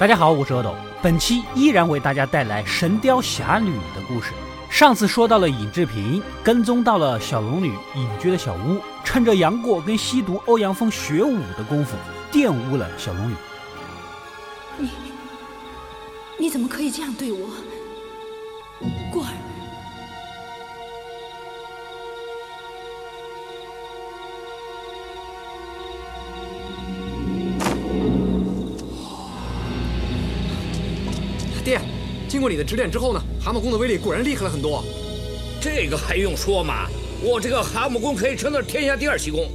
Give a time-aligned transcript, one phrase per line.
[0.00, 4.32] 大家好，我是阿斗，本期依然为大家带来《神雕侠侣》的故事。
[4.70, 11.98] 上次说到了尹志平跟踪到了小龙女隐居的小屋，趁着杨过跟西毒欧阳锋学武的功夫，
[12.32, 13.34] 玷污了小龙女。
[14.78, 14.88] 你，
[16.38, 17.50] 你怎么可以这样对我，
[19.12, 19.49] 过儿？
[32.40, 34.82] 经过你的指点之后呢，蛤蟆功的威力果然厉害了很多。
[35.60, 36.86] 这个还用说吗？
[37.22, 39.46] 我这个蛤蟆功可以称得天下第二奇功。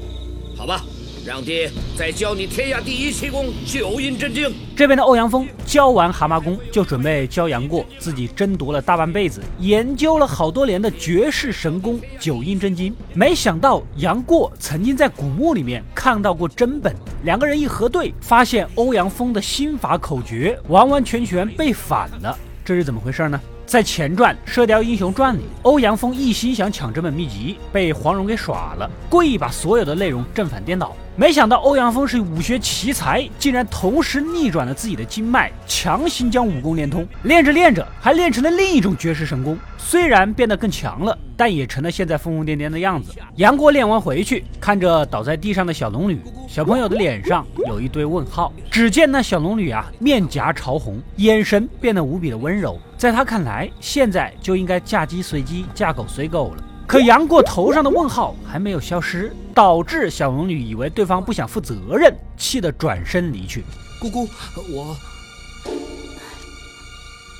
[0.56, 0.86] 好吧，
[1.26, 1.68] 让爹
[1.98, 4.54] 再教你天下第一奇功九阴真经。
[4.76, 12.96] 这边的欧阳锋教完蛤蟆功，就准备教杨过自己争夺了大半辈子、研究了好多年的绝世神功九阴真经。
[13.16, 22.38] 没想到杨过曾经在古墓里面看到过真本，两个人一核对，发现欧阳锋的心法口诀完完全全被反了。
[22.66, 23.40] 这是怎么回事呢？
[23.68, 30.96] 在前传《射雕英雄传》里，欧阳锋一心想抢这本秘籍，被黄蓉给耍了，故意把所有的内容正反颠倒。
[31.18, 37.08] 没想到欧阳锋是武学奇才，竟然同时逆转了自己的经脉，强行将武功连通。
[37.24, 39.58] 练着练着，还练成了另一种绝世神功。
[39.78, 43.14] 虽然变得更强了，但也成了现在疯疯癫癫的样子。
[43.38, 48.52] 杨过练完回去，看着倒在地上的小龙女，小朋友的脸上有一堆问号。
[48.70, 52.78] 只见那小龙女啊，面颊潮红，眼神变得无比的温柔。
[52.98, 56.64] 在他看来，现在就应该嫁鸡随鸡，嫁狗随狗了。
[56.88, 63.64] 可杨过头上的问号还没有消失，导致小龙女以为对方不想负责任，气得转身离去。
[64.00, 64.30] 姑姑，
[64.72, 64.96] 我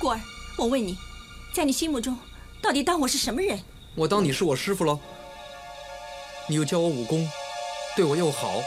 [0.00, 0.20] 过儿，
[0.58, 0.98] 我问你，
[1.52, 2.16] 在你心目中，
[2.60, 3.58] 到底当我是什么人？
[3.94, 4.98] 我当你是我师傅喽。
[6.48, 7.28] 你又教我武功，
[7.94, 8.60] 对我又好，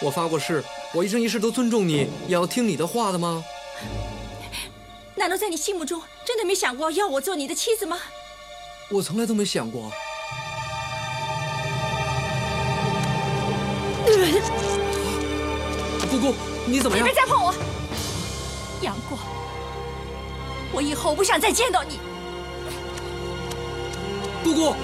[0.00, 0.62] 我发过誓，
[0.94, 3.44] 我一生一世都尊重你，也要听你的话的吗？
[5.16, 7.98] 难道在你心目中真的没想过要我做你的妻子吗？
[8.90, 9.92] 我从来都没想过。
[16.10, 16.34] 姑姑，
[16.66, 17.04] 你怎么样？
[17.04, 17.54] 别再碰我，
[18.80, 19.18] 杨过！
[20.72, 21.98] 我以后不想再见到你。
[24.42, 24.74] 姑姑，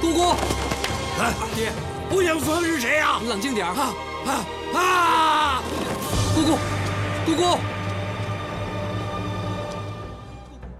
[0.00, 0.30] 姑姑，
[1.20, 1.72] 哎，爹，
[2.12, 3.20] 欧阳锋是谁呀？
[3.28, 3.92] 冷静点啊
[4.26, 4.44] 啊
[4.74, 5.62] 啊！
[6.34, 6.58] 姑姑，
[7.26, 7.58] 姑姑。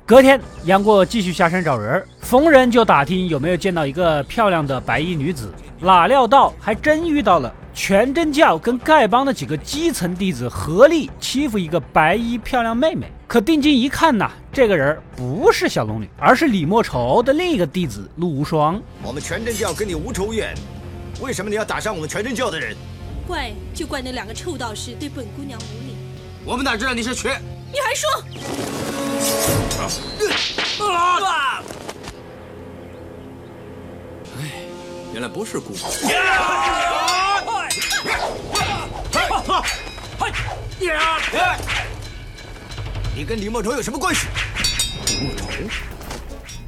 [0.06, 5.50] 隔天，杨过继续下山找人，逢人就打听有没有见到一个漂亮的白衣女子。
[5.84, 13.06] 哪料到还真遇到了全真教跟丐帮的几个基层弟子合力欺负一个白衣漂亮妹妹。
[13.26, 18.80] 可定睛一看呐，这个人不是小龙女，而是李莫愁的另一个弟子陆无双。
[19.02, 20.54] 我们全真教跟你无仇怨，
[21.20, 22.74] 为什么你要打伤我们全真教的人？
[23.26, 25.96] 怪就怪那两个臭道士对本姑娘无礼。
[26.46, 27.38] 我们哪知道你是瘸？
[27.70, 28.08] 你还说？
[29.82, 29.88] 啊！
[30.20, 31.83] 哎，
[35.14, 35.78] 原来不是姑姑。
[43.14, 44.26] 你跟李莫愁有什么关系？
[45.06, 45.44] 李莫愁。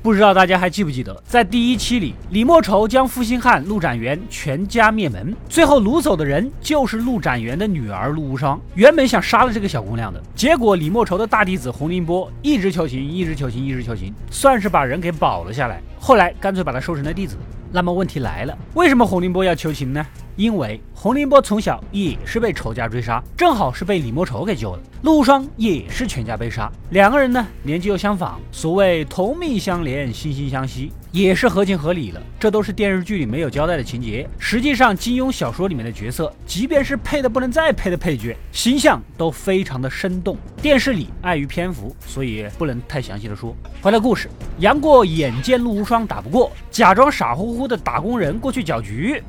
[0.01, 8.61] 不知道大家还记不记得，在第一期里，李莫愁将负心汉陆展元全家灭门，最后掳走的人就是陆展元的女儿陆无双。
[8.77, 15.83] 原本想杀了这个小姑娘的，结果李莫愁的大弟子洪凌波一直求情，一直求情，一直求情，算是把人给保了下来。
[15.99, 17.37] 后来干脆把他收成了弟子。
[17.77, 20.03] 那么问题来了，为什么洪凌波要求情呢？
[20.35, 24.81] 因为洪凌波从小也是被仇家追杀，正好是被李莫愁给救了。
[25.03, 32.21] 陆无双也是全家被杀，两个人呢年纪又相仿，所谓同命相连，惺惺相惜，也是合情合理了。
[32.39, 34.29] 这都是电视剧里没有交代的情节。
[34.39, 40.37] 实际上，金庸小说里面的角色，即便是配的不能再配的配角，形象都非常的生动。
[40.61, 43.57] 电视里碍于篇幅，所以不能太详细的说。
[43.81, 44.29] 回来故事，
[44.59, 49.23] 杨过眼见陆无双打不过，假装傻乎乎的打工人过去搅局。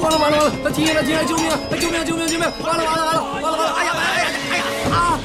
[0.00, 0.52] 完了完了完了！
[0.64, 1.22] 他停了停了！
[1.26, 1.50] 救命！
[1.78, 2.48] 救命救命救命！
[2.64, 3.72] 完了完了完了完了完了！
[3.74, 4.64] 哎呀哎呀哎呀！
[4.90, 5.20] 啊！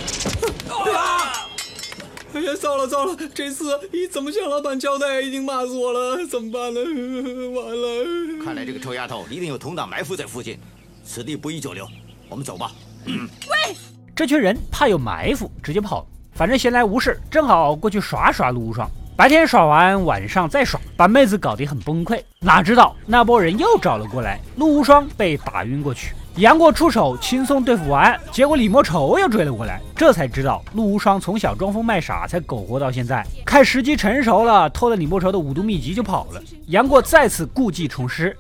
[2.63, 3.17] 糟了糟了！
[3.35, 5.19] 这次你怎么向老板交代？
[5.19, 6.79] 已经骂死我了，怎么办呢？
[7.51, 8.45] 完了！
[8.45, 10.57] 看来这个臭丫头一定有同党埋伏在附近，
[11.03, 11.85] 此地不宜久留，
[12.29, 12.71] 我们走吧。
[13.05, 13.75] 嗯喂！
[14.15, 16.05] 这群人怕有埋伏，直接跑了。
[16.31, 18.89] 反正闲来无事，正好过去耍耍陆无双。
[19.17, 22.23] 白天耍完，晚上再耍，把妹子搞得很崩溃。
[22.39, 26.13] 哪知道那波人又找了过来，陆无双被打晕过去。
[26.37, 36.41] 杨过出手轻松对付完，结果李莫愁又追了过来，这才知道陆无双从小装疯卖傻才苟活到现在，看时机成熟了，偷了李莫愁的五毒秘籍就跑了。
[36.67, 38.35] 杨过再次故技重施。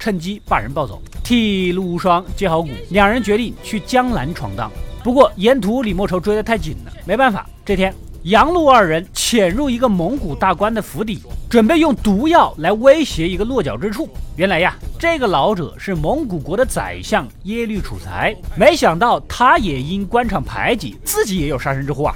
[0.00, 2.70] 趁机把人抱走，替陆无双接好骨。
[2.90, 4.70] 两人决定去江南闯荡，
[5.08, 7.48] 不过沿途李莫愁追得太紧了，没办法。
[7.64, 7.94] 这天，
[8.24, 14.06] 杨陆二人潜入一个蒙古大官的府邸，准备用毒药来威胁一个落脚之处。
[14.36, 22.14] 原来呀，这个老者是蒙古国的宰相耶律楚材，没想到他也因官场排挤，自己也有杀身之祸啊！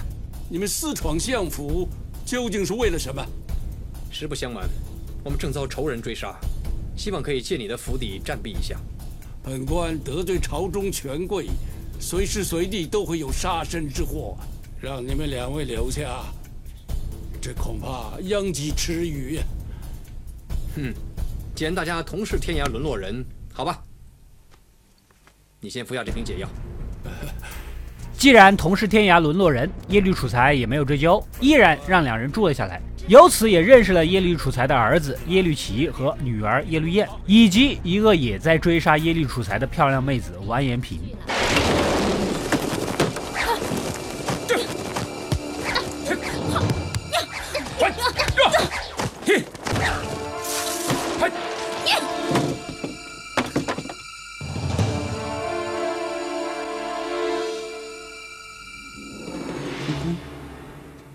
[0.51, 1.89] 你们私闯相府，
[2.27, 3.25] 究竟是为了什么？
[4.11, 4.69] 实不相瞒，
[5.25, 6.35] 我们正遭仇人追杀，
[6.95, 8.77] 希望可以借你的府邸暂避一下。
[9.43, 11.47] 本官得罪朝中权贵，
[12.03, 14.37] 随时随地都会有杀身之祸。
[14.81, 16.25] 让你们两位留下，
[17.41, 19.39] 这恐怕殃及池鱼。
[20.75, 20.93] 哼，
[21.55, 23.81] 既然大家同是天涯沦落人，好吧，
[25.61, 26.49] 你先服下这瓶解药。
[28.19, 32.83] 既然同是天涯沦落人，耶律楚材也没有追究，依然让两人住了下来。
[33.07, 41.01] 由此也认识了耶律楚材的儿子耶律齐和女儿耶律燕，以及一个也在追杀耶律楚材的漂亮妹子完颜萍。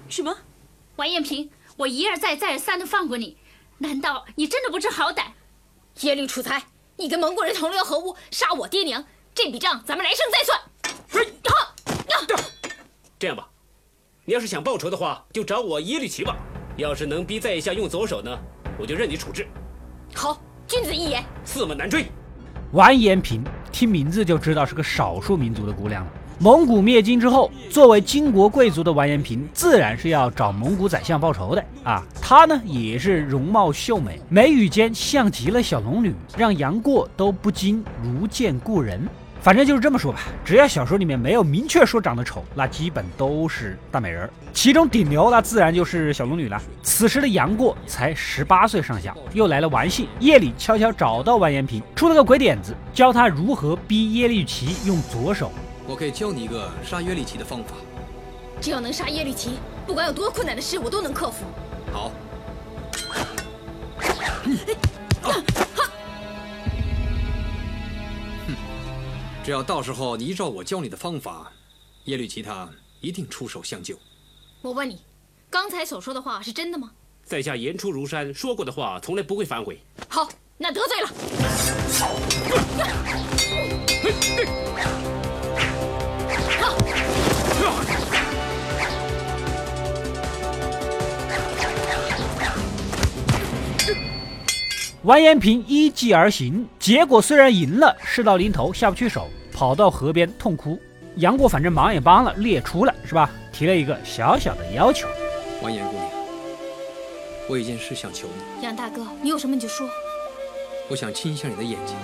[0.09, 0.35] 什么？
[0.95, 3.37] 完颜平，我一而再、再而三的放过你，
[3.79, 5.25] 难道你真的不知好歹？
[6.01, 6.63] 耶律楚材，
[6.95, 9.05] 你跟蒙古人同流合污，杀我爹娘，
[9.35, 10.59] 这笔账咱们来生再算。
[13.19, 13.47] 这样吧，
[14.25, 16.35] 你要是想报仇的话，就找我耶律齐吧。
[16.77, 18.37] 要是能逼在下用左手呢，
[18.79, 19.47] 我就任你处置。
[20.13, 22.07] 好，君子一言，驷马难追。
[22.73, 26.11] 完颜平，听名字就知道是个少数民族的姑娘了。
[26.39, 32.05] 蒙古灭金之后，作为金国贵族的完颜平，自然是要找蒙古宰相报仇的啊。
[32.21, 39.01] 她呢，也是容貌秀美，眉宇间像极了小龙女，让杨过都不禁如见故人。
[39.41, 44.29] 反正就是这么说吧，只要小说里面没有明确说长得丑，那基本都是大美人。
[44.53, 46.61] 其中顶流那自然就是小龙女了。
[46.83, 55.51] 此时的杨过才十八岁上下，又来了玩性，夜里悄悄找到完颜平，出了个鬼点子，教他如何逼耶律齐用左手。
[55.87, 57.75] 我可以教你一个杀耶律齐的方法。
[58.59, 59.51] 只要能杀耶律齐，
[59.85, 61.45] 不管有多困难的事，我都能克服。
[61.93, 62.11] 好。
[69.43, 71.49] 只要到时候你依照我教你的方法，
[72.03, 72.69] 耶律齐他
[72.99, 73.97] 一定出手相救。
[74.61, 75.01] 我问你，
[75.49, 76.91] 刚才所说的话是真的吗？
[77.23, 79.79] 在下言出如山，说过的话从来不会反悔。
[80.09, 81.09] 好，那得罪了。
[95.07, 100.77] 完颜平依计而行，结果虽然赢了，事到临头下不去手，跑到河边痛哭。
[101.15, 103.31] 杨过反正忙也帮了，列出了是吧？
[103.53, 105.07] 提了一个小小的要求。
[105.61, 106.05] 完颜姑娘，
[107.47, 108.65] 我有件事想求你。
[108.65, 109.89] 杨大哥，你有什么你就说。
[110.89, 111.95] 我想亲一下你的眼睛。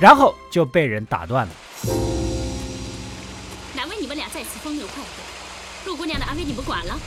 [0.00, 1.52] 然后就被人打断了。
[4.58, 6.98] 风流快活，陆姑娘的安危你不管了？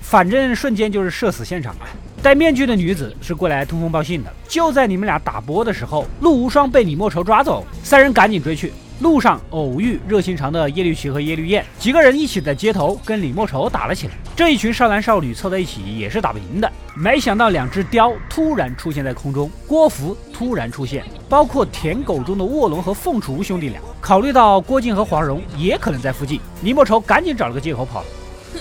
[0.00, 1.86] 反正瞬间就是社死现场啊！
[2.22, 4.32] 戴面具的女子是过来通风报信的。
[4.48, 8.72] 就在你们俩打波的时候，陆无双被李莫愁抓走，三人赶紧追去。
[9.02, 14.14] 路上偶遇热心肠的耶律齐和耶律燕，几个人一起在街头跟李莫愁打了起来。
[14.36, 16.72] 这一群少男少女凑在一起也是打不赢的。
[16.94, 23.80] 没想到两只雕突然出现在空中，郭芙突然出现，包括舔狗中的卧龙和凤雏兄弟俩。
[24.00, 28.06] 考虑到郭靖和黄蓉也可能在附近，李莫愁赶紧找了个借口跑了。
[28.54, 28.60] 哼，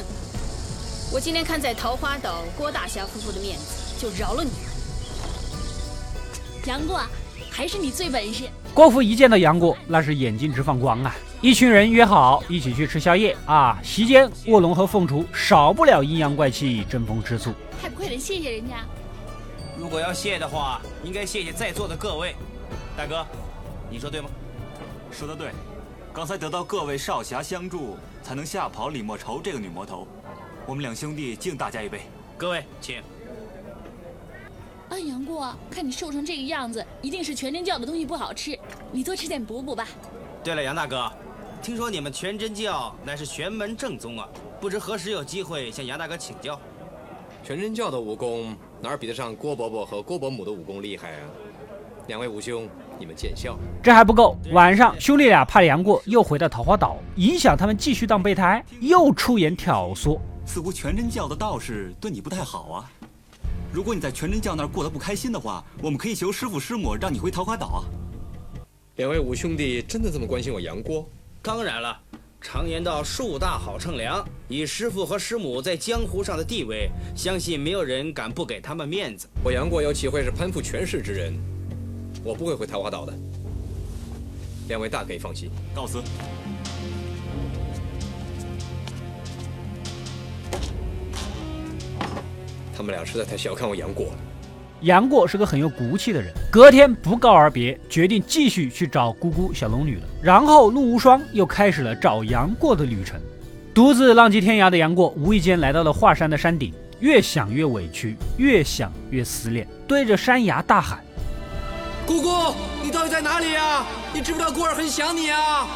[1.13, 4.49] 我今天看在桃花岛郭大侠夫妇的面子，就饶了你。
[6.65, 6.99] 杨过，
[7.49, 8.45] 还是你最本事。
[8.73, 11.13] 郭芙一见到杨过，那是眼睛直放光啊！
[11.41, 13.77] 一群人约好一起去吃宵夜啊！
[13.83, 18.77] 席间，卧龙和凤雏少不了阴阳怪气，争风吃醋，还不快点谢谢人家！
[19.77, 22.33] 如果要谢的话，应该谢谢在座的各位。
[22.95, 23.27] 大哥，
[23.89, 24.29] 你说对吗？
[25.11, 25.49] 说的对，
[26.13, 30.07] 刚才得到各位少侠相助，才能吓跑李莫愁这个女魔头。
[30.65, 31.99] 我们两兄弟敬大家一杯。
[32.37, 33.01] 各位，请。
[35.37, 38.57] 啊，杨过，看你瘦成这个样子，一定是全真教的东西不好吃，
[38.91, 39.87] 你多吃点补补吧。
[40.43, 41.11] 对了，杨大哥，
[41.61, 44.27] 听说你们全真教乃是玄门正宗啊，
[44.59, 46.59] 不知何时有机会向杨大哥请教。
[47.43, 51.29] 全真教的武功哪比得上郭伯伯和郭伯母的武功厉害啊？
[52.07, 52.67] 两位武兄，
[52.99, 53.57] 你们见笑。
[53.81, 60.19] 这还不够，晚上兄弟俩怕杨过又回到桃花岛，影响他们继续当备胎，又出言挑唆。
[60.45, 62.91] 似乎全真教的道士对你不太好啊。
[63.73, 67.83] 如果你在全真教那儿过得不开心的话，我们可以求师傅师母让你回桃花岛啊。
[68.97, 71.07] 两位五兄弟真的这么关心我杨过？
[71.41, 71.97] 当然了，
[72.41, 79.25] 常言道树大好乘凉，以师傅和师母在江湖上的地位，相信没有人敢不给他们面子。
[79.41, 81.33] 我杨过又岂会是攀附权势之人？
[82.25, 83.13] 我不会回桃花岛的。
[84.67, 86.03] 两位大可以放心，告辞。
[92.75, 94.13] 他们俩实在太小看我杨过了。
[94.81, 100.03] 杨过是个很有骨气的人，隔天不告而别，决定继续去找姑姑小龙女了。
[100.23, 103.19] 然后陆无双又开始了找杨过的旅程。
[103.75, 110.99] 独自浪迹天涯的杨过，无意间来到了华山的山顶，越想越委屈，越想越思念，对着山崖大喊
[112.07, 113.85] ：“姑姑，你到底在哪里呀？
[114.13, 115.67] 你知不知道孤儿很想你啊？”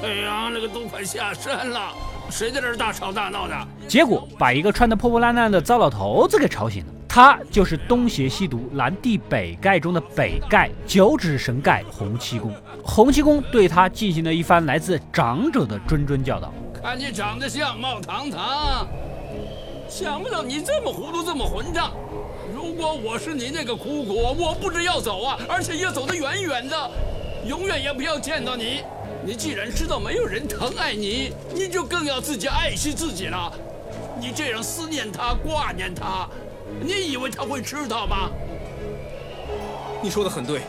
[0.00, 1.92] 太阳那个都快下山了。
[2.30, 3.54] 谁在这儿大吵大闹的？
[3.88, 6.92] 结果把一个穿得破破烂烂的糟老头子给吵醒了。
[7.08, 12.54] 他就是东邪西毒南帝北丐中的北丐九指神丐洪七公。
[12.84, 16.52] 洪七公对他进行了一番来自长者的谆谆教导。
[16.80, 18.86] 看你长得相貌堂堂，
[19.88, 21.90] 想不到你这么糊涂，这么混账。
[22.54, 26.90] 如果我是你那个姑姑，我不止要走啊，而且要走得远远的，
[27.46, 28.82] 永远也不要见到你。
[29.28, 33.52] 你既然知道没有人疼爱你，你就更要自己爱惜自己了。
[34.18, 36.26] 你这样思念他、挂念他，
[36.80, 38.30] 你以为他会知道吗？
[40.02, 40.62] 你说的很对，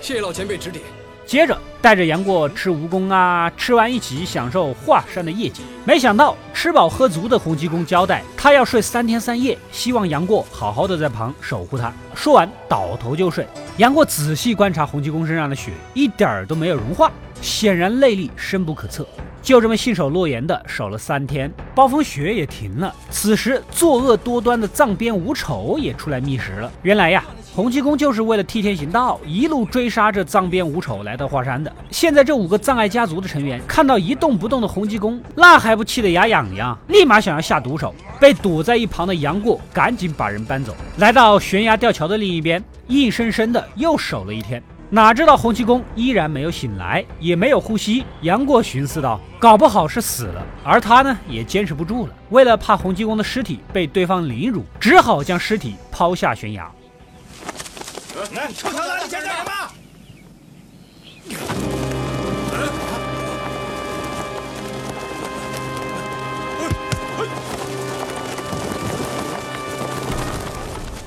[0.00, 0.84] 谢谢老前辈指点。
[1.28, 5.62] 接着带着杨过吃蜈蚣啊，吃完一起享受华山的夜景。
[5.84, 11.92] 没想到吃饱喝足的洪七公交代他要睡三天三夜，希望杨过好好的在旁守护他。
[12.14, 13.46] 说完倒头就睡。
[13.76, 19.06] 杨过仔细观察洪七公身上的血，一点儿都没有融化，显然内力深不可测。
[19.42, 22.94] 就这么信守诺言的守了三天，暴风雪也停了。
[23.10, 26.72] 此时作恶多端的藏边五丑也出来觅食了。
[26.82, 27.22] 原来呀，
[27.58, 31.72] 洪七公就是为了替天行道，一路追杀着藏边五丑来到华山的。
[31.90, 37.92] 现在这五个藏爱家族的成员看到一动不动的洪七公，那还不气得牙痒痒，立马想要下毒手。
[38.20, 42.62] 被躲在一旁的杨过赶紧把人搬走，来到悬崖吊桥的另一边。
[42.86, 48.04] 硬生生的又守了一天，哪知道洪七公依然没有醒来，也没有呼吸。
[48.20, 52.14] 杨过寻思道：“搞不好是死了。”而他呢，也坚持不住了。
[52.30, 56.70] 为了怕洪七公的尸体被对方凌辱，只好将尸体抛下悬崖。
[58.34, 59.50] 来，臭小子，你想干什么？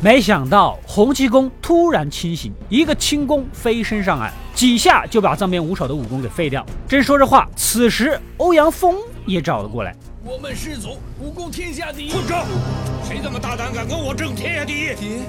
[0.04, 6.66] 没想到洪七公突然清醒，一个轻功飞身上岸，几下就把藏边五丑的武功给废掉。
[6.88, 9.96] 正说着话，此时欧阳锋也找了过来。
[10.24, 12.46] 我们师祖武功天下第一，混账！
[13.04, 14.96] 谁这么大胆，敢跟我争天下第一？
[14.96, 15.20] 爹，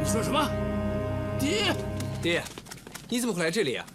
[0.00, 0.48] 你说什么？
[1.38, 1.74] 爹，
[2.22, 2.42] 爹，
[3.08, 3.86] 你怎么会来这里啊？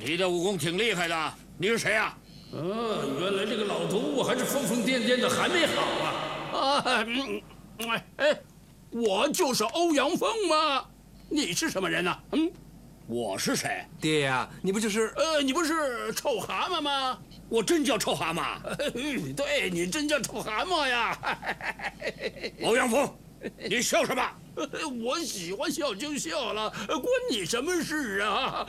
[0.00, 2.16] 你的武功挺厉害的，你是谁啊？
[2.52, 6.58] 呃，原来这个老头我还是疯疯癫癫的，还没好啊！
[6.58, 7.42] 啊，嗯，
[7.88, 8.40] 哎哎。
[8.90, 10.82] 我就是欧阳锋吗？
[11.28, 12.18] 你是什么人呢？
[12.32, 12.50] 嗯，
[13.06, 13.84] 我是谁？
[14.00, 17.18] 爹呀，你不就是呃，你不是臭蛤蟆吗？
[17.50, 18.58] 我真叫臭蛤蟆。
[19.36, 21.18] 对，你真叫臭蛤蟆呀！
[22.64, 23.14] 欧阳锋，
[23.68, 24.22] 你笑什么？
[25.04, 28.66] 我喜欢笑就笑了，关你什么事啊？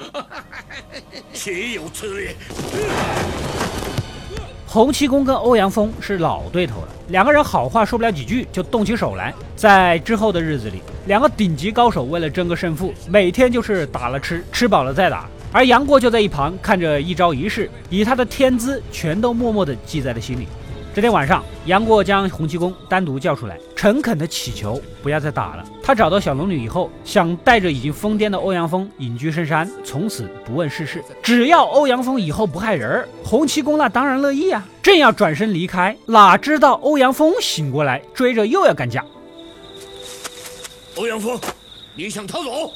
[1.33, 2.29] 岂有此理！
[4.67, 9.33] 洪七公跟欧阳锋是老对头了，两个人好话说不了几句就动起手来。
[9.55, 15.27] 在之后的日子里，两个顶级高手为了争个胜负，每天就是打了吃，吃饱了再打。
[15.51, 20.47] 而杨过就在一旁看着一招一式，以他的天资，全都默默的记在了心里。
[20.93, 25.63] 这天晚上，杨过将洪七公单独叫出来，诚恳地祈求不要再打了。
[25.83, 31.03] 他找到小龙女以后，想带着已经疯癫的欧阳锋隐居深山，从此不问世事。
[31.21, 34.65] 只要欧阳锋以后不害人，洪七公那当然乐意啊。
[34.81, 39.05] 正要转身离开，哪知道欧阳锋醒过来，追着又要干架。
[40.95, 41.39] 欧阳锋，
[41.95, 42.73] 你想逃走？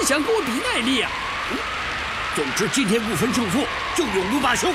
[0.00, 1.10] 你想跟我比耐力啊？
[2.34, 4.68] 总之今天不分胜负，就永不罢休。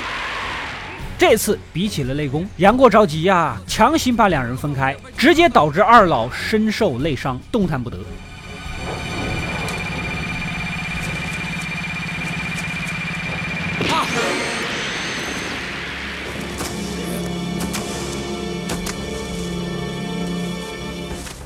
[1.18, 7.98] 这次比起了内功，杨过着急呀，强行把两人分开，直接导致二老身受内伤，动弹不得。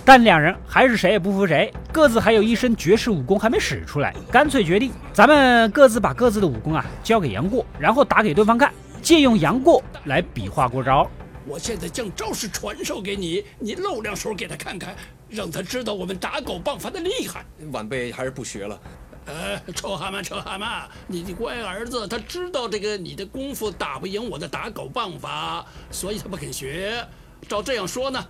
[0.04, 1.72] 但两人还是谁也不服谁。
[1.92, 8.72] 各自还有一身绝世武功还没使出来，干脆决定咱们各自把各自的武功啊交给杨过，然后打给对方看，
[9.02, 11.08] 借用杨过来比划过招。
[11.46, 14.96] 我现在将招式传授给你，你露两手给他看看，
[15.28, 17.44] 让他知道我们打狗棒法的厉害。
[17.72, 18.80] 晚辈还是不学了。
[19.26, 27.06] 呃，臭蛤蟆，臭蛤蟆，你的乖儿子他知道这个你的功夫打不赢我的打狗棒法，所以他不肯学。
[27.46, 28.24] 照这样说呢，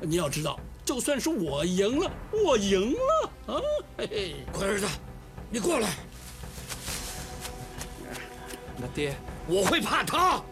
[0.00, 2.10] 你要知道，就算是我赢了，
[2.44, 3.60] 我赢了啊！
[3.96, 4.86] 嘿嘿，乖儿子，
[5.50, 5.88] 你过来。
[8.76, 9.14] 那爹，
[9.46, 10.42] 我会怕他。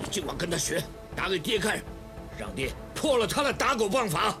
[0.00, 0.82] 你尽管跟他学。
[1.16, 1.80] 打给爹看，
[2.38, 4.38] 让爹破了他的打狗棒法，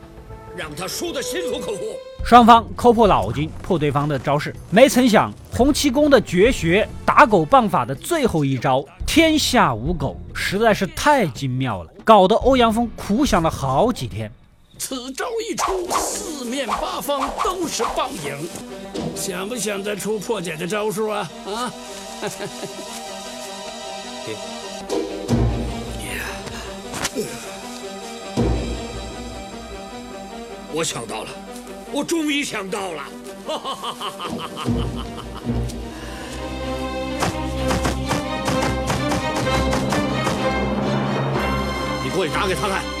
[0.56, 1.82] 让他输得心服口服。
[2.24, 14.30] 双方抠破脑筋破对方的招式，没曾想洪七公的绝学打狗棒法的最后一招“天下无狗”实在是太精妙了，搞得欧阳锋苦想了好几天。
[14.78, 18.48] 此招一出，四面八方都是棒影。
[19.16, 21.30] 想不想再出破解的招数啊？
[21.46, 21.72] 啊！
[30.72, 31.30] 我想到了，
[31.92, 33.02] 我终于想到了！
[33.46, 34.48] 哈哈哈哈哈
[35.34, 35.42] 哈
[42.04, 42.97] 你过去打给他看。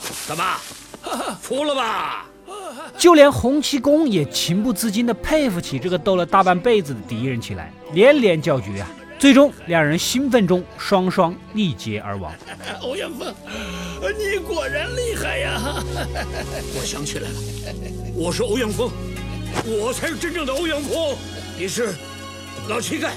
[0.26, 0.56] 怎么，
[1.40, 2.26] 服了吧？
[2.98, 8.88] 就连洪七公也情不自禁地佩服起这个斗了大半辈子的敌人起来，连连叫绝啊！
[9.18, 12.32] 最终两人兴奋中双双力竭而亡。
[12.82, 13.32] 欧阳锋，
[14.18, 15.60] 你果然厉害呀！
[16.74, 17.34] 我想起来了，
[18.14, 18.90] 我是欧阳锋，
[19.64, 21.16] 我才是真正的欧阳锋。
[21.56, 21.94] 你是
[22.68, 23.10] 老乞丐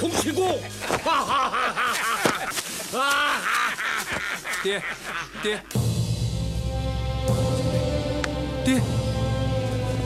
[0.00, 0.58] 洪七公。
[1.04, 3.40] 哈哈哈哈哈！
[4.62, 4.80] 爹，
[5.42, 5.60] 爹。
[8.70, 8.80] 爹，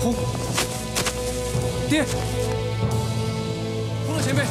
[0.00, 0.14] 红，
[1.87, 2.03] 爹，
[4.07, 4.42] 红老前辈。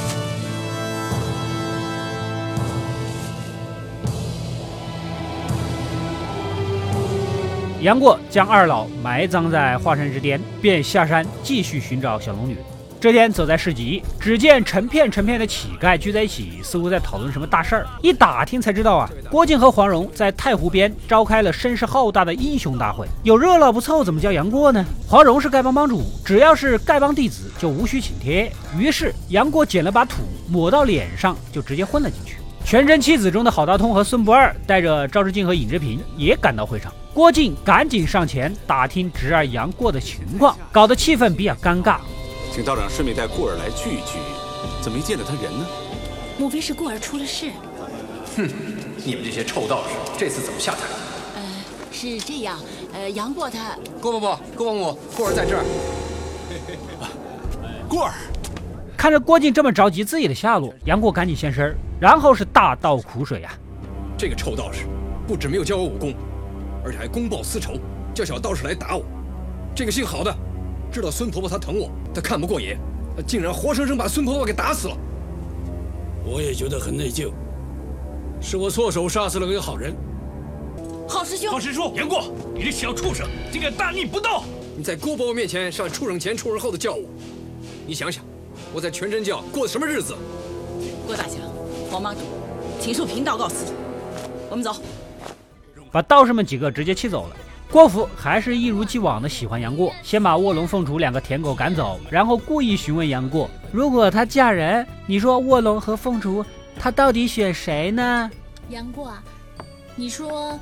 [7.82, 12.56] 杨过将二老埋葬在华山之巅，便下山继续寻找小龙女。
[13.04, 17.88] 这天走在市集，只见成片成片的乞丐聚在一起，似乎在讨论什么大事儿。
[18.02, 23.06] 一打听才知道啊，郭靖和黄蓉在太湖边召开了声势浩大的英雄大会。
[23.24, 24.86] 有热闹不凑，怎么叫杨过呢？
[25.06, 28.50] 黄蓉是丐帮帮主，只要是丐帮弟子就无需请帖。
[28.80, 32.38] 于是杨过捡了把土抹到脸上，就直接混了进去。
[32.64, 36.90] 全真七子中的郝大通和孙不二带着赵志敬和尹志平也赶到会场。
[37.14, 41.98] 郭靖赶紧上前打听侄儿杨过的情况，搞得气氛比较尴尬。
[42.54, 44.20] 请道长顺便带过儿来聚一聚，
[44.80, 45.66] 怎么没见到他人呢？
[46.38, 47.50] 莫非是过儿出了事？
[48.38, 48.48] 哼，
[49.04, 50.82] 你们这些臭道士，这次怎么下台？
[51.34, 51.42] 呃，
[51.92, 52.60] 是这样，
[52.94, 53.76] 呃，杨过他……
[54.00, 55.66] 郭伯伯，郭伯母，过儿在这儿。
[57.90, 58.14] 过儿，
[58.96, 63.52] 看着郭靖这么着急自己的下落，杨过赶紧现身，然后是大倒苦水呀。
[64.16, 64.86] 这个臭道士，
[65.28, 66.14] 不止没有教我武功，
[66.86, 67.80] 而且还公报私仇，
[68.14, 69.04] 叫小道士来打我。
[69.74, 70.32] 这个姓郝的。
[70.92, 72.78] 知道孙婆婆她疼我，她看不过眼，
[73.26, 74.98] 竟然活生生把孙婆婆给打死了。
[76.26, 77.32] 我也觉得很内疚，
[78.40, 79.96] 是我错手杀死了个好人。
[81.08, 84.44] 郝师兄，郝师叔，杨过，你这小畜生，竟敢大逆不道！
[84.78, 87.04] 你在郭伯伯面前上畜生前畜生后的叫我，
[87.86, 88.24] 你想想，
[88.74, 90.16] 我在全真教过的什么日子？
[91.06, 91.38] 郭大侠，
[91.92, 92.22] 黄帮主，
[92.80, 93.74] 请恕贫道告辞。
[94.50, 94.76] 我们走。
[95.92, 97.36] 把道士们几个直接气走了。
[97.74, 106.46] 郭芙还是一如既往的喜欢杨过，先把卧龙凤雏两个舔狗赶走，然后故意询问杨过：“如果她嫁人，你说卧龙和凤雏，
[106.80, 108.30] 他到底选谁呢？”
[108.70, 109.24] 杨过啊，
[109.96, 110.60] 你说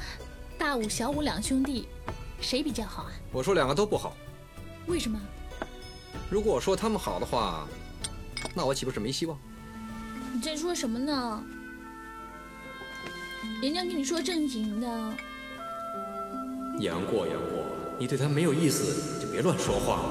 [0.58, 1.86] 大武、小武两兄弟
[2.40, 3.12] 谁比较好啊？
[3.34, 4.16] 我说两个都不好。
[4.86, 5.20] 为什么？
[6.30, 7.68] 如果我说他们好的话，
[8.56, 9.38] 那我岂不是没希望？
[10.32, 11.44] 你在说什么呢？
[13.62, 15.14] 人家跟你说正经的。
[16.80, 17.64] 杨过，杨过，
[18.00, 20.04] 你对他没有意思，就别乱说话了。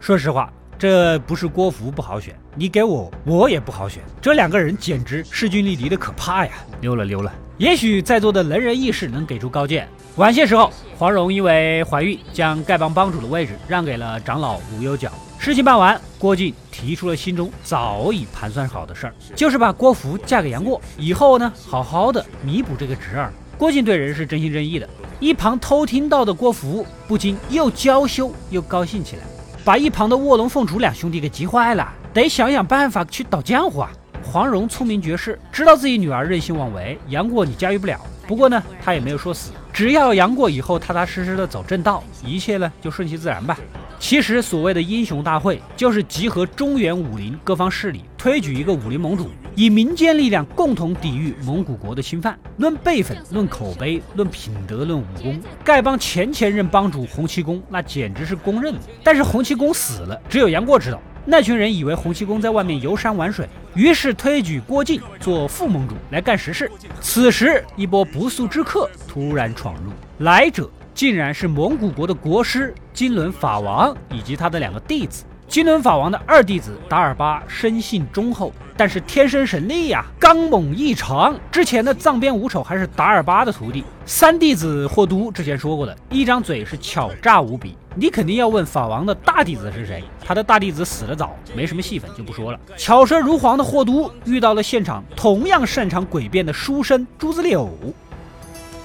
[0.00, 4.02] 说实话，这不是郭芙不好选，你给我，我也不好选。
[4.20, 6.52] 这两个人简直势均力敌的可怕呀！
[6.80, 7.32] 溜了溜了。
[7.58, 9.88] 也许在座的能人异士能给出高见。
[10.16, 15.10] 晚些时候，黄蓉因为怀孕，将丐帮帮主的位置让给了长老无忧角。
[15.38, 23.32] 事情办完，郭靖提出了心中早已盘算好的事儿，就是把郭芙嫁给杨过，以后呢，好好的弥补这个侄儿。
[23.58, 24.88] 郭靖对人是真心真意的。
[25.18, 29.22] 一旁偷听到的郭芙不禁又娇羞又高兴起来。
[29.64, 33.90] 把一旁的卧龙凤雏两兄弟给急坏了，得想想办法去倒浆糊啊。
[34.22, 37.98] 黄蓉聪明绝世，知道自己女儿任性妄为，杨过你驾驭不了。
[38.26, 43.58] 不过呢，他也没有说死，只要杨过以后踏踏实实的走正道，一切呢就顺其自然吧。
[43.98, 52.38] 其实所谓的英雄大会，就是集合中原武林各方势力，推举一个武林盟主，以民间力量共同抵御蒙古国的侵犯。
[52.58, 58.80] 论辈分，论口碑，论品德，论武功，丐帮前前任帮主洪七公那简直是公认的。
[59.02, 61.00] 但是洪七公死了，只有杨过知道。
[61.28, 66.70] 那群人以为洪七公在外面游山玩水，于是推举郭靖做副盟主来干实事。
[67.00, 75.26] 此时，一波不速之客突然闯入，来者竟然是蒙古国的国师金轮法王以及他的两个弟子。
[75.46, 81.38] 金轮法王的二弟子达尔巴生性忠厚，但是天生神力呀，刚猛异常。
[81.52, 83.84] 之前的藏边五丑还是达尔巴的徒弟。
[84.06, 87.76] 三弟子霍都之前说过的，一张嘴是巧诈无比。
[87.94, 90.02] 你肯定要问法王的大弟子是谁？
[90.24, 92.58] 他的大弟子死得早，没什么戏份，就不说了。
[92.78, 97.70] 巧舌如簧的霍都遇到了现场同样擅长诡辩的书生朱子柳。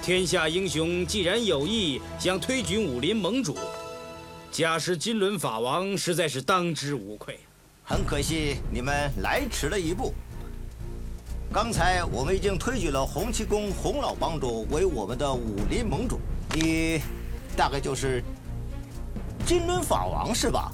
[0.02, 3.56] 天下英雄既然有意想推举武林盟主。
[4.50, 7.40] 假使金轮法王实在是当之无愧，
[7.84, 10.12] 很可惜你们来迟了一步。
[11.54, 16.20] 刚才我们已经推举了洪七公洪老帮主为我们的武林盟主，
[16.56, 17.00] 你
[17.56, 18.24] 大概就是
[19.46, 20.72] 金轮法王是吧？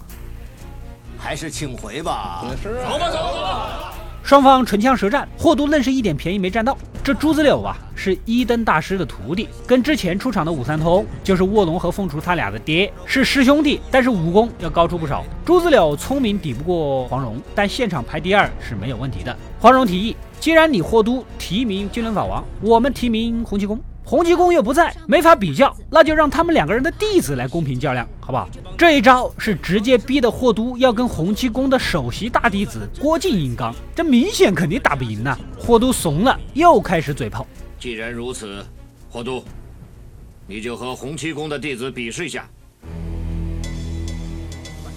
[1.17, 2.45] 还是请回吧。
[2.63, 3.93] 走吧，走吧。
[4.23, 6.77] 双方唇枪舌战，霍都愣是一点便宜没占到。
[7.07, 15.23] 这朱子柳啊，是一灯大师的徒弟，跟之前出场的武三通，就是卧龙和凤雏他俩的爹，是师兄弟，但是武功要高出不少。
[15.45, 19.33] 朱子柳聪明抵不过黄蓉，但现场排第二是没有问题的。
[19.57, 23.79] 黄蓉提议，既然你霍都提名金轮法王，我们提名洪七公。
[24.07, 28.47] 洪七公又不在，没法比较，那就让他们两个人的弟子来公平较量，好不好？
[28.77, 35.37] 这一招是直接逼的霍都要跟洪七公的首席大弟子郭靖硬刚，这明显肯定打不赢呐。
[35.59, 37.45] 霍都怂了，又开始嘴炮。
[37.77, 38.65] 既然如此，
[39.09, 39.43] 霍都，
[40.47, 42.47] 你就和洪七公的弟子比试一下。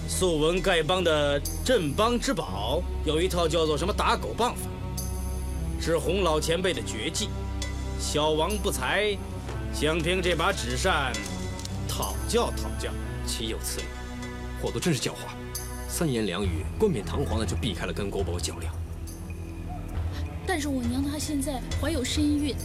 [0.07, 4.61] 素闻丐帮的镇帮之宝，有一套叫做什么打狗棒法，
[5.81, 7.27] 是洪老前辈的绝技。
[8.01, 9.15] 小王不才，
[9.71, 11.13] 想凭这把纸扇
[11.87, 12.89] 讨教讨教，
[13.27, 13.85] 岂有此理！
[14.59, 15.29] 霍都真是狡猾，
[15.87, 18.73] 三言两语，冠冕堂皇的就避开了跟国宝较量。
[20.47, 22.55] 但是我娘她现在怀有身孕，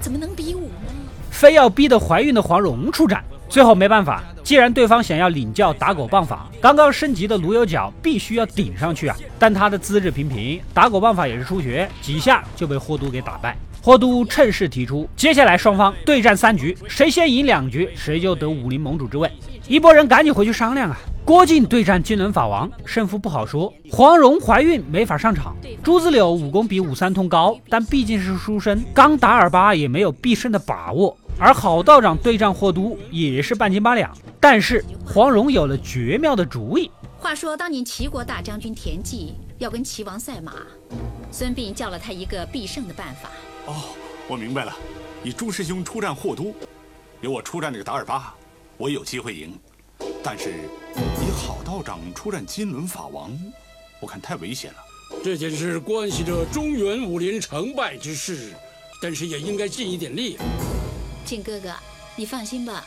[0.00, 0.92] 怎么能比武呢？
[1.32, 9.16] 非要逼得怀孕的黄蓉出战，最后没办法，既然对方想要领教打狗棒法，刚刚升级的卢有角必须要顶上去啊！
[9.36, 13.58] 但他的资质平平，打狗棒法也是初学，几下就被霍都给打败。
[13.84, 19.30] 霍都趁势提出，接下来双方对战三局，谁先赢两局，谁就得武林盟主之位。
[19.68, 20.96] 一拨人赶紧回去商量啊。
[21.22, 23.70] 郭靖对战金轮法王，胜负不好说。
[23.90, 25.54] 黄蓉怀孕没法上场。
[25.82, 31.14] 朱子柳武功比武三通高，但毕竟是书生，刚达尔巴也没有必胜的把握。
[31.38, 34.10] 而郝道长对战霍都也是半斤八两。
[34.40, 36.90] 但是黄蓉有了绝妙的主意。
[37.18, 40.54] 话说当年齐国大将军田忌要跟齐王赛马，
[41.30, 43.28] 孙膑教了他一个必胜的办法。
[43.66, 43.96] 哦，
[44.28, 44.76] 我明白了。
[45.22, 46.54] 你朱师兄出战霍都，
[47.22, 48.34] 由我出战这个达尔巴，
[48.76, 49.58] 我有机会赢。
[50.22, 50.52] 但是
[50.94, 53.30] 你郝道长出战金轮法王，
[54.00, 54.78] 我看太危险了。
[55.22, 58.52] 这件事关系着中原武林成败之事，
[59.00, 60.36] 但是也应该尽一点力。
[61.24, 61.74] 靖哥哥，
[62.16, 62.84] 你放心吧，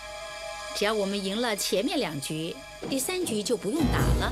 [0.76, 2.56] 只要我们赢了前面两局，
[2.88, 4.32] 第三局就不用打了。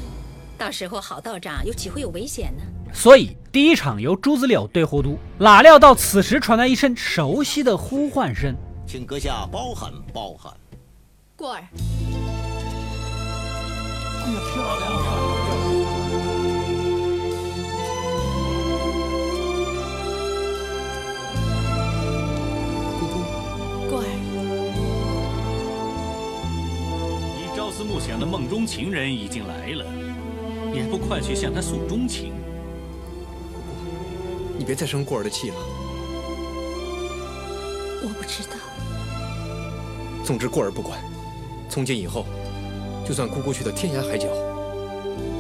[0.60, 2.64] 到时候郝道长又岂会有危险呢？
[2.96, 8.56] 所以第一场由朱子柳对霍都，哪料到此时传来一声熟悉的呼唤声，
[8.88, 10.52] 请阁下包涵包涵。
[11.36, 11.62] 过儿，哎
[14.32, 14.92] 呀，漂亮！
[22.98, 23.20] 姑姑，
[23.90, 24.06] 过儿，
[27.38, 29.86] 你朝思暮想的梦中情人已经来了，
[30.74, 32.34] 也不快去向他诉衷情。
[34.58, 35.56] 你别再生过儿的气了。
[38.02, 38.56] 我不知道。
[40.24, 41.00] 总之过儿不管，
[41.70, 42.26] 从今以后，
[43.08, 44.28] 就算姑姑去到天涯海角，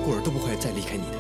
[0.06, 1.17] 过儿都不会再离开你的。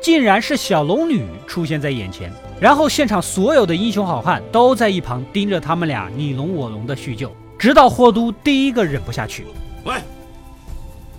[0.00, 9.44] 竟然是小龙女出现在眼前，然后现场所有的英雄好汉都在一旁盯着他们俩你侬我侬的叙旧，直到霍都第一个忍不下去。
[9.84, 9.96] 喂，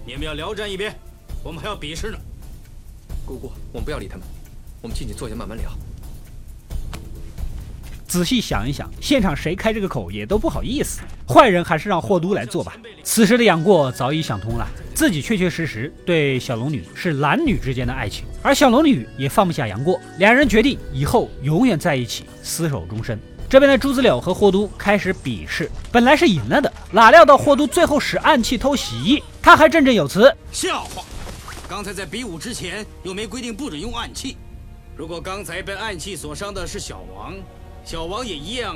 [0.06, 0.96] 你们要聊战一边，
[1.44, 2.18] 我们还要比试呢。
[3.26, 4.26] 姑姑，我们不要理他们。
[4.82, 5.70] 我们进去坐下慢慢聊。
[8.08, 11.02] 仔细想一想，现场谁开这个口也都不好意思。
[11.28, 12.76] 坏人还是让霍都来做吧。
[13.04, 23.20] 此时的杨过早已想通了，自己确确实实对小龙女是男女之间的爱情，而小龙女也放不下杨过，两人决定以后永远在一起，厮守终身。
[23.48, 31.04] 这边的朱子柳和霍都开始比试，本来是赢了的，哪料到霍都最后使暗器偷袭，他还振振有词：笑话！
[31.68, 34.36] 刚才在比武之前又没规定不准用暗器，
[35.00, 37.34] 如果刚才被暗器所伤的是小王。
[37.86, 38.76] 小王也一样，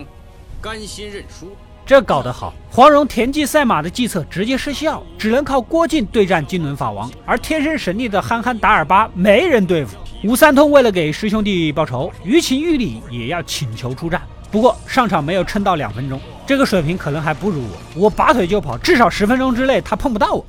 [0.62, 1.54] 甘心认输。
[1.86, 7.12] 这搞得好，黄蓉田忌赛马的计策直接失效，只能靠郭靖对战金轮法王。
[7.26, 9.98] 而天生神力的憨憨达尔巴没人对付。
[10.24, 14.22] 吴三通为了给师兄弟报仇，于情于理也要请求出战。
[14.50, 17.78] 不过上场没有撑到两分钟，这个水平可能还不如我。
[17.98, 20.46] 我拔腿就跑，至少十分钟之内他碰不到我。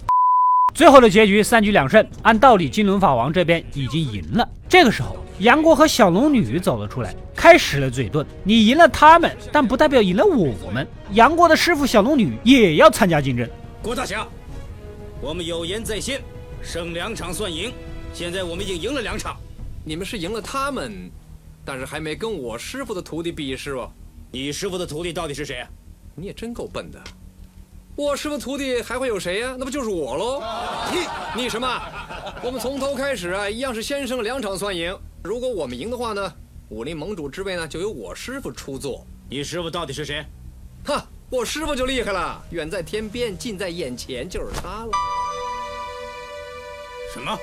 [0.73, 4.49] 最后的结局三局两胜，按道理金轮法王这边已经赢了。
[4.69, 5.17] 这个时候。
[5.41, 8.25] 杨过和小龙女走了出来，开始了嘴遁。
[8.45, 10.87] 你赢了他们，但不代表赢了我们。
[11.13, 13.49] 杨过的师傅小龙女也要参加竞争。
[13.83, 14.27] 郭大侠，
[15.21, 16.21] 我们有言在先，
[16.63, 17.73] 胜两场算赢。
[18.13, 19.37] 现在我们已经赢了两场，
[19.85, 21.11] 你们是赢了他们，
[21.65, 23.91] 但是还没跟我师傅的徒弟比试哦。
[24.31, 25.69] 你师傅的徒弟到底是谁啊？
[26.15, 27.03] 你也真够笨的。
[27.97, 29.55] 我师傅徒弟还会有谁呀？
[29.57, 30.43] 那不就是我喽？
[30.93, 31.81] 你你什么？
[32.43, 34.99] 我们从头开始啊，一样是先生两场算赢。
[35.23, 36.33] 如果我们赢的话呢，
[36.71, 39.07] 武林盟主之位呢就由我师傅出座。
[39.31, 40.25] 你师傅到底是谁？
[40.85, 44.91] 哈，我师傅就厉害了，远在天边，近在眼前，就是他了。
[47.13, 47.39] 什么？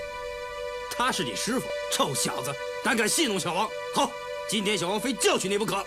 [0.98, 1.66] 他是你师傅？
[1.94, 3.70] 臭小子，胆敢戏弄小王！
[3.96, 4.12] 好，
[4.50, 5.84] 今天小王非教训你不可。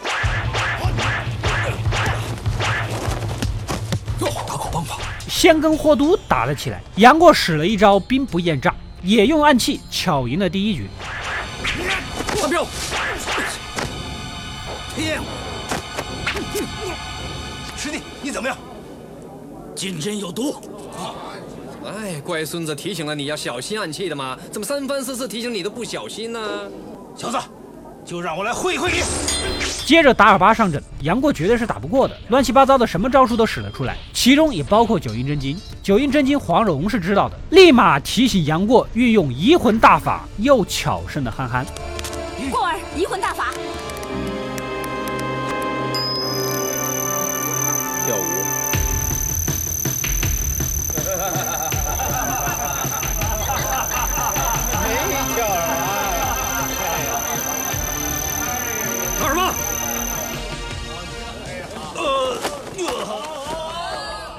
[5.35, 6.81] 先跟霍都打了起来。
[6.94, 10.87] 杨过使了一招兵不厌诈，也用暗器巧赢了第一局。
[17.77, 18.57] 师弟，你怎么样？
[19.75, 20.55] 金针有毒。
[21.85, 24.38] 哎，乖孙子，提醒了你要小心暗器的嘛？
[24.53, 26.38] 怎么三番四次提醒你都不小心呢？
[27.16, 27.38] 小子，
[28.05, 28.99] 就让我来会一会你。
[29.85, 35.55] 接着达尔巴上阵，杨过绝对是打不过的，乱七八糟的什么招数都使了出来，其中也包括九阴真经。
[35.83, 41.66] 九阴真经，黄蓉是知道的，立马提醒杨过运用移魂大法，又巧胜的憨憨。
[42.51, 43.49] 过儿，移魂大法。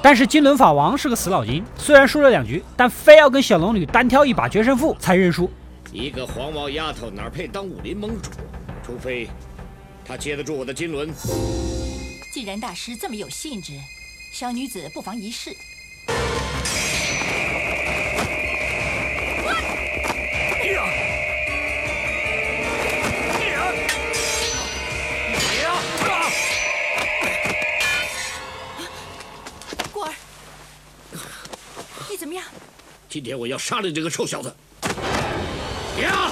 [0.08, 5.50] 但是金轮法王是个死脑筋，虽然输了两局，但非要跟小龙女单挑一把决胜负才认输。
[5.92, 8.30] 一个黄毛丫头哪配当武林盟主？
[8.84, 9.28] 除非
[10.04, 11.12] 她接得住我的金轮。
[12.32, 13.72] 既然大师这么有兴致，
[14.32, 15.50] 小女子不妨一试。
[33.08, 34.54] 今天我要杀了这个臭小子！
[36.02, 36.30] 呀！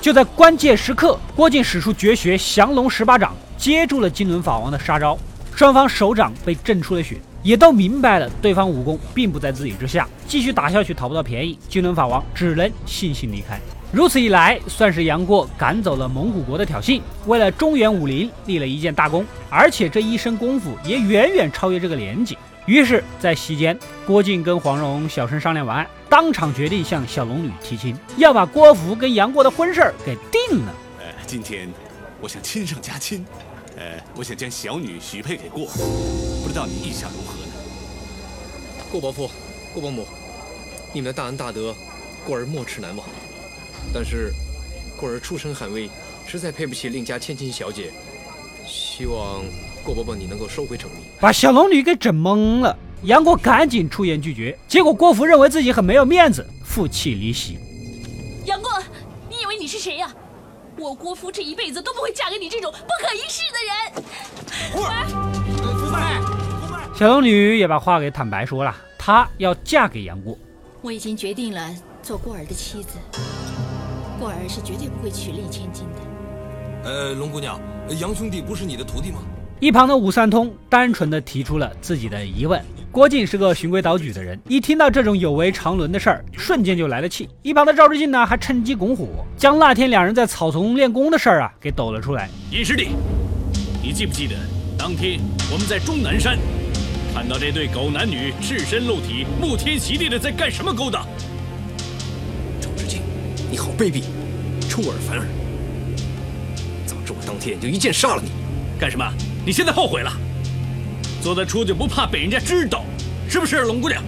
[0.00, 5.18] 就在关键时刻，郭靖使出绝学降龙十八掌，接住了金轮法王的杀招。
[5.54, 11.58] 双方手掌被震出了血，也都明白了对方武功并不在自己之下，继续打下去讨不到便宜。
[11.68, 13.60] 金轮法王只能悻悻离开。
[13.90, 22.36] 如此一来，算是杨过赶走了蒙古国的挑衅，为了中原武林立了一件大功，而且这一身功夫也远远超越这个年纪。
[22.66, 30.74] 于是，在席间，郭靖跟黄蓉小声商量完，当场决定向小龙女提亲，要把郭芙跟杨过的婚事儿给定了。
[30.98, 31.66] 呃，今天
[32.20, 33.24] 我想亲上加亲，
[33.78, 35.72] 呃，我想将小女许配给过儿，
[36.42, 37.52] 不知道你意下如何呢？
[38.92, 39.30] 顾伯父、
[39.72, 40.06] 顾伯母，
[40.92, 41.74] 你们的大恩大德，
[42.26, 43.06] 过儿没齿难忘。
[43.92, 44.32] 但是，
[44.96, 45.88] 过儿出身寒微，
[46.26, 47.92] 实在配不起令家千金小姐，
[48.66, 49.42] 希望。
[49.84, 52.76] 郭伯伯，你能够收回成命，把小龙女给整懵了。
[53.04, 57.58] 杨过赶紧出言拒绝，结果郭芙认为自己很没有面子，负气离席。
[58.44, 58.70] 杨过，
[59.30, 60.14] 你以为你是谁呀？
[60.76, 64.04] 我郭芙这一辈子都不会嫁给你这种不可一世的人。
[66.94, 70.36] 小龙女也把话给坦白说了，她要嫁给杨过。
[70.82, 72.98] 我已经决定了做过儿的妻子，
[74.18, 76.88] 过儿是绝对不会娶丽千金的。
[76.90, 77.60] 呃，龙姑娘，
[78.00, 79.20] 杨兄弟不是你的徒弟吗？
[79.60, 82.62] 一旁的武三通单纯的提出了自己的疑问。
[82.90, 87.28] 郭靖是个循规蹈矩的人，一听到这种有违常伦的事儿，瞬间就来了气。
[87.42, 92.28] 一旁的赵志敬呢，还趁机拱火，将那天两人在草丛练功的事儿啊给抖了出来。
[92.50, 92.88] 尹师弟，
[93.82, 94.34] 你记不记得
[94.76, 95.20] 当天
[95.52, 96.38] 我们在终南山
[97.14, 101.06] 看到这对狗男女赤身露体、沐天席地的在干什么勾当？
[103.78, 104.02] 卑鄙，
[104.68, 105.24] 出尔反尔！
[106.84, 108.32] 早知我当天就一剑杀了你。
[108.76, 109.08] 干什么？
[109.46, 110.10] 你现在后悔了？
[111.22, 112.84] 做得出就不怕被人家知道，
[113.30, 114.02] 是不是，龙姑娘？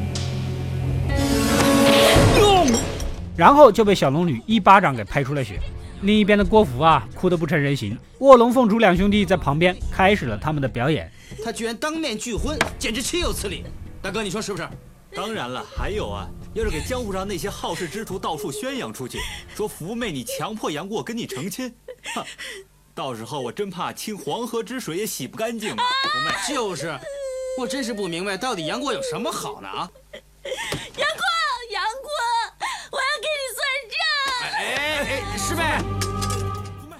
[3.36, 5.60] 然后就被小龙女一巴掌给拍出了血。
[6.02, 7.96] 另一边的郭芙啊，哭得不成人形。
[8.18, 11.08] 卧龙凤雏两兄弟在旁边开始了他们的表演。
[11.44, 13.62] 他居然当面拒婚，简直岂有此理！
[14.02, 14.68] 大哥，你说是不是？
[15.14, 19.20] 当然了，还有啊，要是给江湖上那些好事之徒到处宣扬出去，
[19.54, 21.72] 说福妹你强迫杨过跟你成亲，
[22.14, 22.24] 哼！
[22.92, 25.76] 到时候我真怕清黄河之水也洗不干净啊！
[25.76, 26.98] 福妹，就是，
[27.56, 29.68] 我真是不明白，到底杨过有什么好呢？
[29.68, 29.88] 啊！
[30.42, 31.22] 杨过，
[31.70, 32.10] 杨过，
[32.90, 34.50] 我要跟你算账！
[34.58, 35.62] 哎哎，师妹，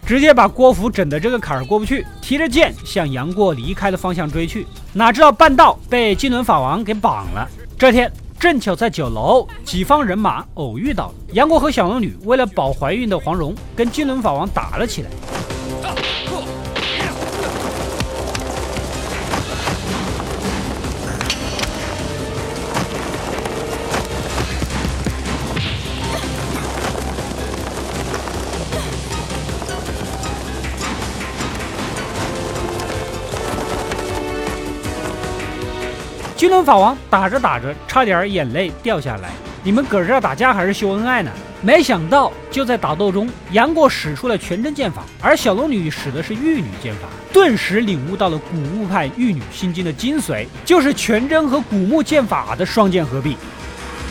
[0.06, 7.50] 直接把郭芙整的这个坎儿过不去，提着剑向杨过离开的方向追去，哪知道半道被金轮法王给绑了。
[7.76, 8.10] 这天
[8.40, 15.10] 正巧在酒楼，几方人马偶遇到了杨过和小龙女，为了保怀孕的黄蓉，跟金轮法王打了起来。
[36.50, 39.30] 金轮法王打着打着，差点眼泪掉下来。
[39.62, 41.30] 你们搁这儿打架还是秀恩爱呢？
[41.62, 53.36] 没想到就在打斗中，杨过使出了全真剑法，而小龙女使的是玉女剑法，顿时领悟到了古墓派玉女心经的精髓，就是全真和古墓剑法的双剑合璧。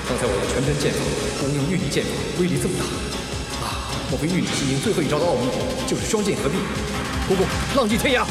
[0.08, 1.00] 刚才我用全真剑法
[1.44, 3.92] 能用玉女剑法，威力这么大啊！
[4.10, 5.42] 莫非玉女心经最后一招的奥秘
[5.86, 6.56] 就是双剑合璧？
[7.28, 8.24] 不过浪迹天涯。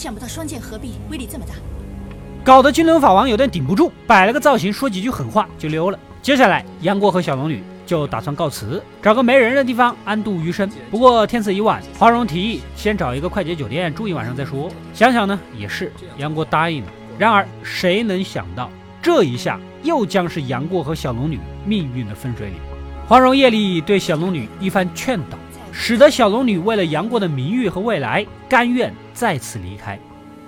[0.00, 1.52] 想不到双剑合璧威力这么大，
[2.42, 5.98] 搞得金轮法王有点顶不住，摆了个造型，说几句狠话就溜了。
[6.22, 10.66] 接下来，杨过和小龙女就打算告辞，找个没人的地方安度余生。
[10.90, 14.70] 不过天色已晚，华容提议先找一个快捷酒店住一晚上再说。
[14.94, 16.88] 想想呢，也是，杨过答应了。
[17.18, 18.70] 然而谁能想到，
[19.02, 22.56] 这一下又将是杨过和小龙女命运的分水岭。
[23.06, 25.36] 华容夜里对小龙女一番劝导。
[25.72, 30.00] 使得小龙女为了杨过的名誉和未来，甘愿再次离开。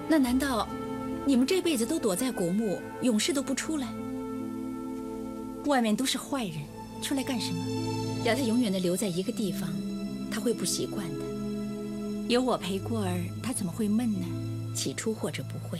[0.09, 0.67] 那难道
[1.27, 3.87] 你们这辈子都躲在古墓，永世都不出来？
[5.67, 6.57] 外面都是坏人，
[7.03, 7.63] 出来干什么？
[8.25, 9.69] 要他永远的留在一个地方，
[10.31, 11.21] 他会不习惯的。
[12.31, 14.75] 有我陪过儿，他怎么会闷呢？
[14.75, 15.79] 起初或者不会，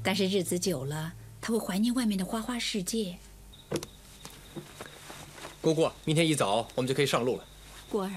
[0.00, 3.16] 但是日子久了，他会怀念外面的花花世界。
[5.60, 7.44] 姑姑，明天一早我们就可以上路了。
[7.90, 8.10] 过儿。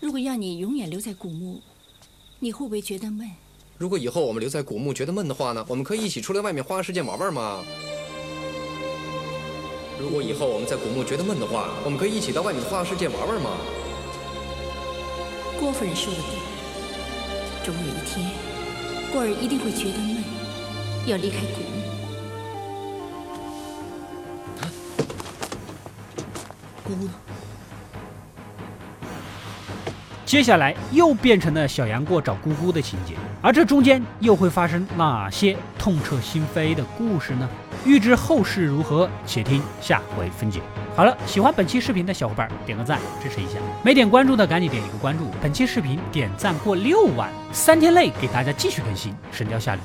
[0.00, 1.62] 如果要你永远留在古墓，
[2.40, 3.28] 你会不会觉得闷？
[3.76, 5.64] 如果以后我们留在古墓觉得闷的话呢？
[5.68, 7.64] 我们可以一起出来外面花花世界玩玩吗？
[10.00, 13.50] 如果以后我们在古墓觉得闷的话，我们可以一起到外面的花花世界玩玩吗？
[15.58, 18.30] 郭夫人说的对，终有一天，
[19.12, 20.22] 过儿一定会觉得闷，
[21.06, 21.82] 要离开古墓。
[26.84, 27.12] 姑姑呢？
[30.28, 37.48] 接下来又变成了小杨过找姑姑的情节，而这中间又会发生哪些痛彻心扉的故事呢？
[37.86, 40.60] 欲知后事如何，且听下回分解。
[40.94, 45.30] 好了，喜欢本期视频的小伙伴点个赞支持一下，没点关注的赶紧点一个关注。
[45.40, 49.80] 本期视频点赞过六万，三天内给大家继续更新《神雕侠侣》。